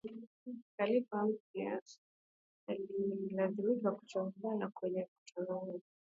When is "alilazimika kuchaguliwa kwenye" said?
2.67-5.07